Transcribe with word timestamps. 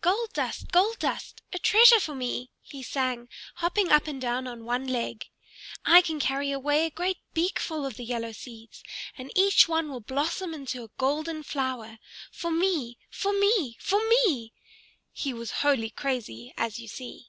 "Gold 0.00 0.32
dust, 0.32 0.72
gold 0.72 0.98
dust, 0.98 1.40
a 1.52 1.58
treasure 1.60 2.00
for 2.00 2.12
me!" 2.12 2.50
he 2.62 2.82
sang, 2.82 3.28
hopping 3.54 3.90
up 3.92 4.08
and 4.08 4.20
down 4.20 4.48
on 4.48 4.64
one 4.64 4.88
leg. 4.88 5.28
"I 5.84 6.02
can 6.02 6.18
carry 6.18 6.50
away 6.50 6.84
a 6.84 6.90
great 6.90 7.18
beakful 7.32 7.86
of 7.86 7.94
the 7.96 8.02
yellow 8.04 8.32
seeds, 8.32 8.82
and 9.16 9.30
each 9.36 9.68
one 9.68 9.88
will 9.88 10.00
blossom 10.00 10.52
into 10.52 10.82
a 10.82 10.90
golden 10.98 11.44
flower 11.44 12.00
for 12.32 12.50
me 12.50 12.98
for 13.08 13.32
me 13.32 13.76
for 13.78 14.00
me!" 14.08 14.52
He 15.12 15.32
was 15.32 15.52
wholly 15.62 15.90
crazy, 15.90 16.52
as 16.56 16.80
you 16.80 16.88
see. 16.88 17.26